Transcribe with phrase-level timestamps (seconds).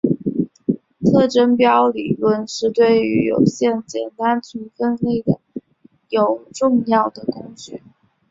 [1.03, 5.39] 特征标理论是对有限简单群分类的一个
[6.09, 7.83] 有重要的工具。